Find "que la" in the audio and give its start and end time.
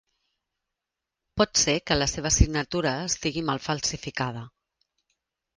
1.91-2.09